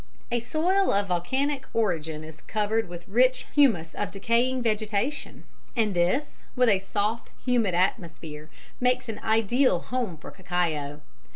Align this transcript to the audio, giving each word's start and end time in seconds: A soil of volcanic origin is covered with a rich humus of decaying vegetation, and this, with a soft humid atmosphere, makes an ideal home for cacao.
A 0.31 0.39
soil 0.39 0.91
of 0.91 1.09
volcanic 1.09 1.67
origin 1.75 2.23
is 2.23 2.41
covered 2.41 2.89
with 2.89 3.07
a 3.07 3.11
rich 3.11 3.45
humus 3.53 3.93
of 3.93 4.09
decaying 4.09 4.63
vegetation, 4.63 5.43
and 5.75 5.93
this, 5.93 6.41
with 6.55 6.69
a 6.69 6.79
soft 6.79 7.29
humid 7.45 7.75
atmosphere, 7.75 8.49
makes 8.79 9.07
an 9.09 9.19
ideal 9.19 9.77
home 9.79 10.17
for 10.17 10.31
cacao. 10.31 11.01